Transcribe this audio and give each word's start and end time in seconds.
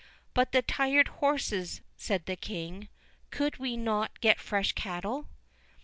"But 0.33 0.51
the 0.51 0.63
tired 0.63 1.09
horses," 1.19 1.81
said 1.95 2.25
the 2.25 2.35
King—"could 2.35 3.57
we 3.57 3.77
not 3.77 4.19
get 4.19 4.39
fresh 4.39 4.71
cattle?" 4.71 5.27